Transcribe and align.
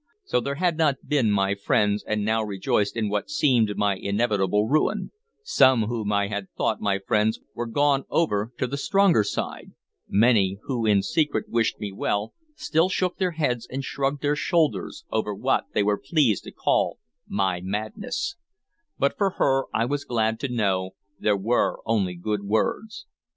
Some 0.25 0.45
there 0.45 0.55
had 0.55 0.77
not 0.79 0.95
been 1.07 1.29
my 1.29 1.53
friends, 1.53 2.03
and 2.07 2.25
now 2.25 2.41
rejoiced 2.43 2.97
in 2.97 3.07
what 3.07 3.29
seemed 3.29 3.77
my 3.77 3.95
inevitable 3.95 4.67
ruin; 4.67 5.11
some 5.43 5.83
whom 5.83 6.11
I 6.11 6.25
had 6.27 6.47
thought 6.57 6.81
my 6.81 6.97
friends 6.97 7.39
were 7.53 7.67
gone 7.67 8.05
over 8.09 8.51
to 8.57 8.65
the 8.65 8.77
stronger 8.79 9.23
side; 9.23 9.73
many 10.07 10.57
who 10.63 10.87
in 10.87 11.03
secret 11.03 11.47
wished 11.49 11.79
me 11.79 11.91
well 11.91 12.33
still 12.55 12.89
shook 12.89 13.17
their 13.19 13.33
heads 13.37 13.67
and 13.69 13.85
shrugged 13.85 14.23
their 14.23 14.35
shoulders 14.35 15.05
over 15.11 15.35
what 15.35 15.65
they 15.75 15.83
were 15.83 16.01
pleased 16.03 16.45
to 16.45 16.51
call 16.51 16.97
my 17.27 17.61
madness; 17.63 18.37
but 18.97 19.15
for 19.19 19.29
her, 19.37 19.65
I 19.71 19.85
was 19.85 20.03
glad 20.03 20.39
to 20.39 20.47
know, 20.49 20.95
there 21.19 21.37
were 21.37 21.77
only 21.85 22.15
good 22.15 22.41
words. 22.41 23.05